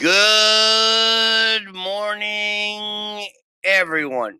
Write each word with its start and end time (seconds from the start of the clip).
Good 0.00 1.74
morning, 1.74 3.26
everyone. 3.64 4.38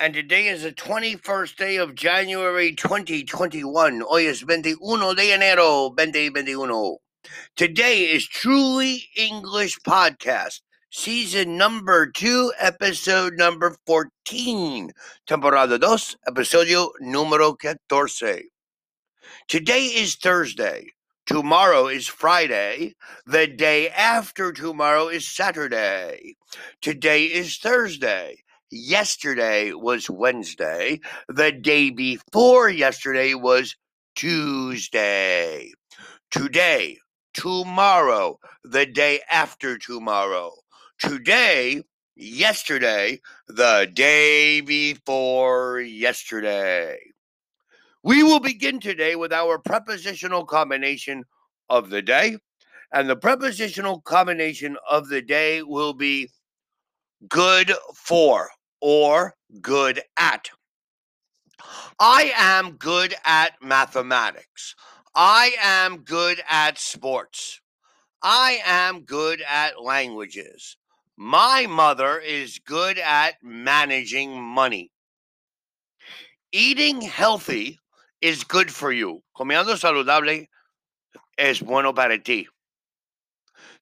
And 0.00 0.12
today 0.12 0.48
is 0.48 0.64
the 0.64 0.72
21st 0.72 1.54
day 1.54 1.76
of 1.76 1.94
January 1.94 2.74
2021. 2.74 4.00
Hoy 4.00 4.26
es 4.26 4.40
21 4.40 5.14
de 5.14 5.30
enero 5.30 5.94
2021. 5.96 6.96
Today 7.54 8.00
is 8.00 8.26
Truly 8.26 9.04
English 9.16 9.78
Podcast, 9.86 10.62
season 10.90 11.56
number 11.56 12.10
2, 12.10 12.54
episode 12.58 13.34
number 13.34 13.76
14, 13.86 14.90
temporada 15.24 15.78
dos, 15.78 16.16
episodio 16.26 16.90
número 17.00 17.56
14. 17.88 18.50
Today 19.46 19.84
is 19.84 20.16
Thursday. 20.16 20.88
Tomorrow 21.26 21.88
is 21.88 22.06
Friday. 22.08 22.94
The 23.26 23.48
day 23.48 23.90
after 23.90 24.52
tomorrow 24.52 25.08
is 25.08 25.28
Saturday. 25.28 26.36
Today 26.82 27.24
is 27.24 27.58
Thursday. 27.58 28.44
Yesterday 28.70 29.72
was 29.72 30.10
Wednesday. 30.10 31.00
The 31.28 31.52
day 31.52 31.90
before 31.90 32.68
yesterday 32.70 33.34
was 33.34 33.76
Tuesday. 34.16 35.72
Today, 36.30 36.98
tomorrow, 37.34 38.38
the 38.64 38.86
day 38.86 39.20
after 39.30 39.78
tomorrow. 39.78 40.52
Today, 41.00 41.82
yesterday, 42.16 43.20
the 43.48 43.90
day 43.94 44.60
before 44.60 45.80
yesterday. 45.80 46.98
We 48.06 48.22
will 48.22 48.38
begin 48.38 48.78
today 48.78 49.16
with 49.16 49.32
our 49.32 49.58
prepositional 49.58 50.44
combination 50.44 51.24
of 51.68 51.90
the 51.90 52.02
day. 52.02 52.36
And 52.92 53.10
the 53.10 53.16
prepositional 53.16 54.00
combination 54.02 54.76
of 54.88 55.08
the 55.08 55.20
day 55.20 55.64
will 55.64 55.92
be 55.92 56.30
good 57.28 57.72
for 57.96 58.48
or 58.80 59.34
good 59.60 60.02
at. 60.16 60.48
I 61.98 62.32
am 62.36 62.76
good 62.76 63.12
at 63.24 63.54
mathematics. 63.60 64.76
I 65.16 65.56
am 65.60 66.04
good 66.04 66.40
at 66.48 66.78
sports. 66.78 67.60
I 68.22 68.60
am 68.64 69.00
good 69.00 69.42
at 69.50 69.82
languages. 69.82 70.76
My 71.16 71.66
mother 71.66 72.20
is 72.20 72.60
good 72.60 73.00
at 73.00 73.34
managing 73.42 74.40
money. 74.40 74.92
Eating 76.52 77.00
healthy 77.00 77.80
is 78.20 78.44
good 78.44 78.70
for 78.70 78.92
you. 78.92 79.22
Comiendo 79.36 79.76
saludable 79.76 80.48
es 81.38 81.60
bueno 81.60 81.92
para 81.92 82.18
ti. 82.18 82.48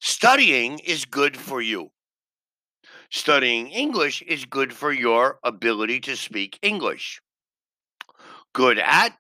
Studying 0.01 0.79
is 0.81 1.05
good 1.05 1.37
for 1.37 1.61
you. 1.63 1.91
Studying 3.11 3.69
English 3.69 4.23
is 4.23 4.45
good 4.45 4.73
for 4.73 4.93
your 4.93 5.39
ability 5.45 6.01
to 6.01 6.17
speak 6.17 6.59
English. 6.63 7.21
Good 8.53 8.79
at 8.79 9.17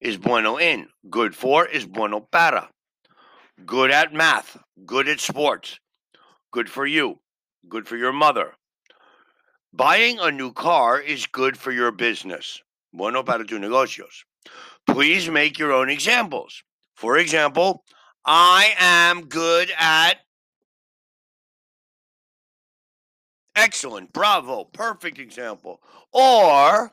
is 0.00 0.16
bueno 0.16 0.58
in. 0.58 0.88
Good 1.10 1.34
for 1.34 1.66
is 1.66 1.86
bueno 1.86 2.20
para. 2.30 2.68
Good 3.64 3.90
at 3.90 4.12
math. 4.12 4.56
Good 4.86 5.08
at 5.08 5.20
sports. 5.20 5.78
Good 6.52 6.68
for 6.68 6.86
you. 6.86 7.20
Good 7.68 7.86
for 7.86 7.96
your 7.96 8.12
mother. 8.12 8.54
Buying 9.72 10.18
a 10.18 10.30
new 10.30 10.52
car 10.52 11.00
is 11.00 11.26
good 11.26 11.56
for 11.56 11.72
your 11.72 11.92
business. 11.92 12.60
Bueno 12.92 13.22
para 13.22 13.44
tus 13.44 13.58
negocios. 13.58 14.24
Please 14.86 15.28
make 15.28 15.58
your 15.58 15.72
own 15.72 15.88
examples. 15.88 16.62
For 16.94 17.18
example, 17.18 17.84
I 18.24 18.74
am 18.78 19.26
good 19.26 19.72
at. 19.78 20.18
Excellent, 23.54 24.12
bravo, 24.12 24.64
perfect 24.64 25.18
example. 25.18 25.80
Or 26.12 26.92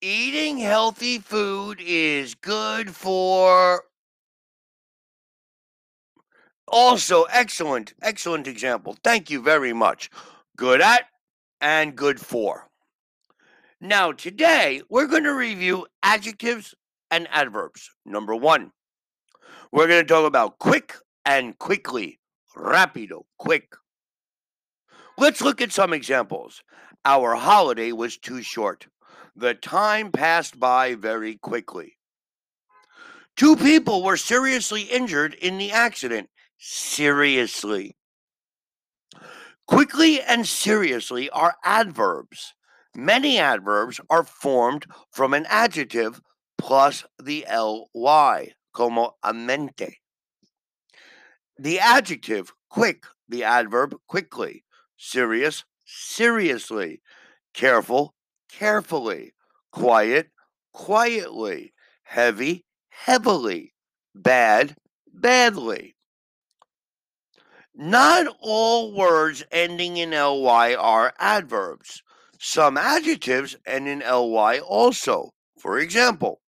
eating 0.00 0.58
healthy 0.58 1.18
food 1.18 1.80
is 1.80 2.34
good 2.34 2.94
for. 2.94 3.84
Also, 6.66 7.24
excellent, 7.24 7.94
excellent 8.02 8.46
example. 8.46 8.96
Thank 9.02 9.30
you 9.30 9.42
very 9.42 9.72
much. 9.72 10.10
Good 10.56 10.80
at 10.80 11.04
and 11.60 11.96
good 11.96 12.20
for. 12.20 12.67
Now, 13.80 14.10
today 14.10 14.82
we're 14.88 15.06
going 15.06 15.22
to 15.22 15.34
review 15.34 15.86
adjectives 16.02 16.74
and 17.12 17.28
adverbs. 17.30 17.90
Number 18.04 18.34
one, 18.34 18.72
we're 19.70 19.86
going 19.86 20.02
to 20.02 20.08
talk 20.08 20.26
about 20.26 20.58
quick 20.58 20.96
and 21.24 21.56
quickly. 21.58 22.18
Rápido, 22.56 23.22
quick. 23.38 23.76
Let's 25.16 25.40
look 25.40 25.60
at 25.60 25.70
some 25.72 25.92
examples. 25.92 26.64
Our 27.04 27.36
holiday 27.36 27.92
was 27.92 28.18
too 28.18 28.42
short. 28.42 28.88
The 29.36 29.54
time 29.54 30.10
passed 30.10 30.58
by 30.58 30.96
very 30.96 31.36
quickly. 31.36 31.98
Two 33.36 33.54
people 33.54 34.02
were 34.02 34.16
seriously 34.16 34.82
injured 34.82 35.34
in 35.34 35.56
the 35.56 35.70
accident. 35.70 36.30
Seriously. 36.58 37.96
Quickly 39.68 40.20
and 40.20 40.44
seriously 40.44 41.30
are 41.30 41.54
adverbs. 41.64 42.54
Many 42.94 43.38
adverbs 43.38 44.00
are 44.10 44.24
formed 44.24 44.86
from 45.10 45.34
an 45.34 45.46
adjective 45.48 46.20
plus 46.56 47.04
the 47.22 47.46
ly, 47.94 48.54
como 48.72 49.16
amente. 49.22 50.00
The 51.58 51.80
adjective 51.80 52.52
quick, 52.68 53.04
the 53.28 53.44
adverb 53.44 53.96
quickly, 54.06 54.64
serious, 54.96 55.64
seriously, 55.84 57.02
careful, 57.54 58.14
carefully, 58.48 59.34
quiet, 59.72 60.30
quietly, 60.72 61.72
heavy, 62.02 62.64
heavily, 62.90 63.74
bad, 64.14 64.76
badly. 65.12 65.94
Not 67.74 68.26
all 68.40 68.94
words 68.94 69.44
ending 69.52 69.96
in 69.96 70.10
ly 70.10 70.74
are 70.74 71.14
adverbs. 71.18 72.02
Some 72.40 72.76
adjectives 72.76 73.56
end 73.66 73.86
in 73.88 74.00
ly 74.00 74.58
also. 74.60 75.30
For 75.58 75.78
example, 75.78 76.40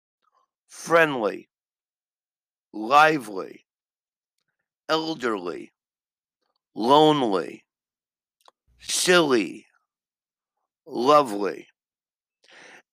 friendly, 0.68 1.48
lively, 2.72 3.66
elderly, 4.88 5.72
lonely, 6.74 7.64
silly, 8.80 9.66
lovely. 10.86 11.68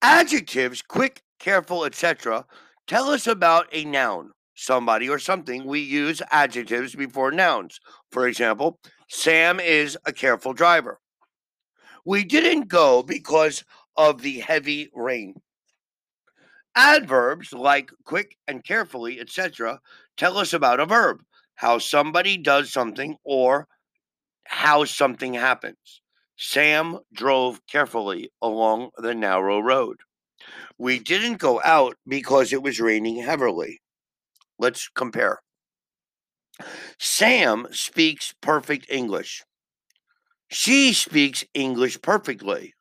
Adjectives, 0.00 0.80
quick, 0.80 1.22
careful, 1.38 1.84
etc., 1.84 2.46
tell 2.86 3.10
us 3.10 3.26
about 3.26 3.66
a 3.72 3.84
noun, 3.84 4.32
somebody 4.54 5.06
or 5.08 5.18
something. 5.18 5.66
We 5.66 5.80
use 5.80 6.22
adjectives 6.30 6.94
before 6.94 7.30
nouns. 7.30 7.78
For 8.10 8.26
example, 8.26 8.78
Sam 9.08 9.60
is 9.60 9.98
a 10.06 10.12
careful 10.14 10.54
driver. 10.54 11.00
We 12.06 12.22
didn't 12.22 12.68
go 12.68 13.02
because 13.02 13.64
of 13.96 14.22
the 14.22 14.38
heavy 14.38 14.88
rain. 14.94 15.42
Adverbs 16.76 17.52
like 17.52 17.90
quick 18.04 18.36
and 18.46 18.62
carefully, 18.62 19.18
etc., 19.18 19.80
tell 20.16 20.38
us 20.38 20.52
about 20.52 20.78
a 20.78 20.86
verb, 20.86 21.22
how 21.56 21.78
somebody 21.78 22.36
does 22.36 22.72
something 22.72 23.16
or 23.24 23.66
how 24.44 24.84
something 24.84 25.34
happens. 25.34 26.00
Sam 26.36 27.00
drove 27.12 27.66
carefully 27.66 28.30
along 28.40 28.90
the 28.98 29.14
narrow 29.14 29.58
road. 29.58 29.96
We 30.78 31.00
didn't 31.00 31.38
go 31.38 31.60
out 31.64 31.96
because 32.06 32.52
it 32.52 32.62
was 32.62 32.78
raining 32.78 33.16
heavily. 33.20 33.80
Let's 34.60 34.88
compare. 34.94 35.40
Sam 37.00 37.66
speaks 37.72 38.32
perfect 38.40 38.86
English. 38.88 39.42
She 40.48 40.92
speaks 40.92 41.44
English 41.54 42.00
perfectly. 42.02 42.74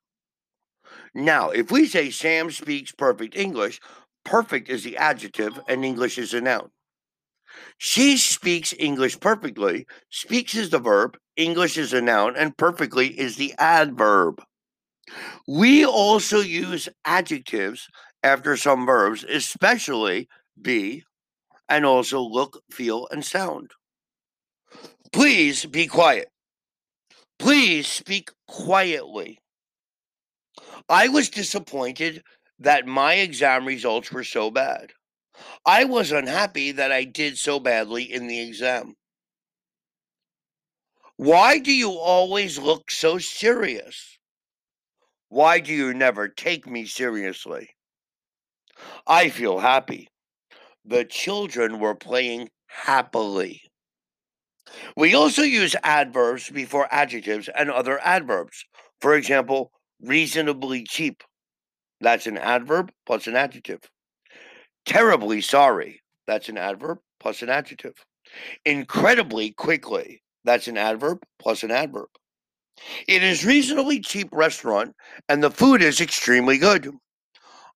Now, 1.14 1.50
if 1.50 1.72
we 1.72 1.88
say 1.88 2.10
Sam 2.12 2.52
speaks 2.52 2.92
perfect 2.92 3.36
English, 3.36 3.80
perfect 4.24 4.70
is 4.70 4.84
the 4.84 4.98
adjective 4.98 5.60
and 5.68 5.86
English 5.86 6.18
is 6.18 6.34
a 6.34 6.42
noun. 6.42 6.72
She 7.78 8.18
speaks 8.18 8.74
English 8.78 9.20
perfectly. 9.20 9.88
Speaks 10.10 10.56
is 10.56 10.70
the 10.70 10.80
verb, 10.80 11.18
English 11.36 11.78
is 11.78 11.94
a 11.94 12.02
noun, 12.02 12.36
and 12.36 12.58
perfectly 12.58 13.18
is 13.20 13.38
the 13.38 13.54
adverb. 13.58 14.42
We 15.48 15.86
also 15.86 16.40
use 16.40 16.90
adjectives 17.06 17.88
after 18.24 18.58
some 18.58 18.86
verbs, 18.86 19.24
especially 19.24 20.28
be 20.60 21.04
and 21.70 21.86
also 21.86 22.22
look, 22.22 22.62
feel, 22.72 23.08
and 23.12 23.24
sound. 23.24 23.72
Please 25.12 25.66
be 25.66 25.88
quiet. 25.88 26.30
Please 27.40 27.88
speak 27.88 28.32
quietly. 28.48 29.40
I 30.88 31.08
was 31.08 31.30
disappointed 31.30 32.24
that 32.60 32.86
my 32.86 33.16
exam 33.16 33.66
results 33.66 34.12
were 34.12 34.24
so 34.24 34.50
bad. 34.50 34.94
I 35.66 35.84
was 35.84 36.12
unhappy 36.12 36.72
that 36.72 36.92
I 36.92 37.04
did 37.04 37.38
so 37.38 37.60
badly 37.60 38.04
in 38.04 38.28
the 38.28 38.40
exam. 38.40 38.96
Why 41.18 41.60
do 41.60 41.72
you 41.74 41.92
always 41.92 42.58
look 42.60 42.92
so 42.92 43.18
serious? 43.18 44.18
Why 45.30 45.60
do 45.60 45.74
you 45.74 45.94
never 45.94 46.28
take 46.28 46.68
me 46.68 46.86
seriously? 46.86 47.70
I 49.08 49.30
feel 49.30 49.60
happy. 49.60 50.10
The 50.84 51.06
children 51.06 51.80
were 51.80 51.96
playing 51.96 52.50
happily. 52.68 53.62
We 54.98 55.14
also 55.14 55.42
use 55.44 55.76
adverbs 55.84 56.50
before 56.50 56.88
adjectives 56.92 57.50
and 57.50 57.70
other 57.72 58.00
adverbs. 58.04 58.66
For 59.02 59.16
example, 59.16 59.72
reasonably 60.02 60.84
cheap. 60.84 61.24
That's 62.02 62.28
an 62.28 62.38
adverb 62.38 62.92
plus 63.06 63.28
an 63.28 63.36
adjective. 63.36 63.82
Terribly 64.86 65.42
sorry. 65.42 66.02
That's 66.28 66.50
an 66.50 66.58
adverb 66.58 67.00
plus 67.20 67.42
an 67.42 67.50
adjective. 67.50 67.96
Incredibly 68.66 69.52
quickly. 69.52 70.24
That's 70.44 70.68
an 70.68 70.78
adverb 70.78 71.24
plus 71.40 71.64
an 71.64 71.72
adverb. 71.72 72.10
It 73.08 73.24
is 73.24 73.46
reasonably 73.46 74.00
cheap 74.00 74.30
restaurant 74.32 74.96
and 75.30 75.44
the 75.44 75.52
food 75.52 75.82
is 75.82 76.02
extremely 76.02 76.58
good. 76.58 76.92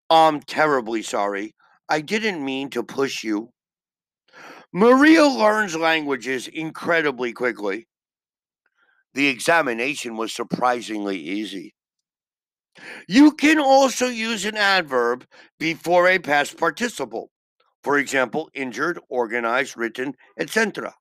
I'm 0.09 0.41
terribly 0.41 1.03
sorry. 1.03 1.55
I 1.89 2.01
didn't 2.01 2.43
mean 2.43 2.69
to 2.71 2.83
push 2.83 3.23
you. 3.23 3.51
Maria 4.71 5.25
learns 5.25 5.75
languages 5.75 6.47
incredibly 6.47 7.33
quickly. 7.33 7.87
The 9.15 9.27
examination 9.27 10.15
was 10.15 10.31
surprisingly 10.33 11.17
easy. 11.17 11.73
You 13.07 13.31
can 13.31 13.59
also 13.59 14.07
use 14.07 14.45
an 14.45 14.57
adverb 14.57 15.25
before 15.57 16.07
a 16.07 16.19
past 16.19 16.57
participle. 16.57 17.31
For 17.83 17.97
example, 17.97 18.49
injured, 18.53 18.99
organized, 19.09 19.75
written, 19.75 20.13
etc. 20.37 20.93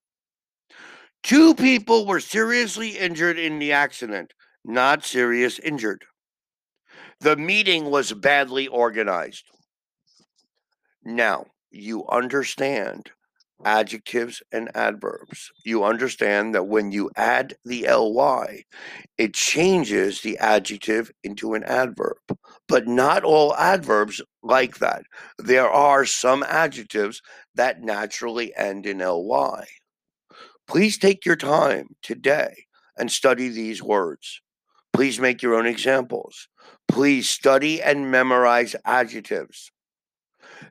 Two 1.23 1.55
people 1.55 2.07
were 2.07 2.21
seriously 2.21 2.97
injured 2.97 3.39
in 3.39 3.59
the 3.59 3.73
accident, 3.73 4.33
not 4.65 5.05
serious 5.05 5.59
injured. 5.59 6.05
The 7.21 7.37
meeting 7.37 7.91
was 7.91 8.13
badly 8.13 8.69
organized. 8.69 9.45
Now, 11.05 11.47
you 11.71 12.07
understand 12.09 13.11
adjectives 13.65 14.43
and 14.53 14.71
adverbs. 14.77 15.51
You 15.65 15.85
understand 15.85 16.55
that 16.55 16.67
when 16.69 16.93
you 16.93 17.11
add 17.17 17.57
the 17.65 17.87
ly, 17.97 18.65
it 19.17 19.35
changes 19.35 20.21
the 20.21 20.39
adjective 20.39 21.11
into 21.25 21.55
an 21.55 21.65
adverb. 21.65 22.19
But 22.69 22.87
not 22.87 23.25
all 23.25 23.57
adverbs 23.57 24.21
like 24.43 24.79
that. 24.79 25.03
There 25.39 25.71
are 25.71 26.05
some 26.05 26.43
adjectives 26.43 27.23
that 27.55 27.83
naturally 27.83 28.55
end 28.57 28.87
in 28.87 28.99
ly. 28.99 29.67
Please 30.67 30.99
take 30.99 31.25
your 31.25 31.37
time 31.37 31.89
today 32.03 32.67
and 32.99 33.11
study 33.11 33.49
these 33.49 33.83
words. 33.83 34.41
Please 34.93 35.19
make 35.19 35.43
your 35.43 35.55
own 35.55 35.67
examples. 35.67 36.49
Please 36.89 37.31
study 37.31 37.81
and 37.81 38.11
memorize 38.11 38.77
adjectives. 38.85 39.71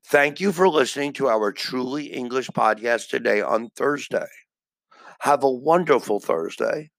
Thank 0.06 0.40
you 0.40 0.52
for 0.52 0.68
listening 0.68 1.14
to 1.14 1.28
our 1.28 1.52
Truly 1.52 2.08
English 2.08 2.50
podcast 2.50 3.10
today 3.10 3.42
on 3.42 3.70
Thursday. 3.76 4.28
Have 5.22 5.44
a 5.44 5.52
wonderful 5.52 6.20
Thursday. 6.20 6.92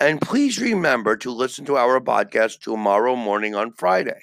And 0.00 0.20
please 0.20 0.60
remember 0.60 1.16
to 1.18 1.30
listen 1.30 1.64
to 1.66 1.76
our 1.76 2.00
podcast 2.00 2.60
tomorrow 2.60 3.16
morning 3.16 3.54
on 3.54 3.72
Friday. 3.72 4.20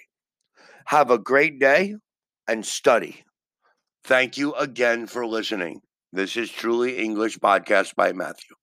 Have 0.87 1.11
a 1.11 1.17
great 1.19 1.59
day 1.59 1.95
and 2.47 2.65
study. 2.65 3.23
Thank 4.03 4.37
you 4.37 4.53
again 4.55 5.07
for 5.07 5.25
listening. 5.25 5.81
This 6.11 6.37
is 6.37 6.51
Truly 6.51 6.99
English 6.99 7.39
Podcast 7.39 7.95
by 7.95 8.13
Matthew. 8.13 8.55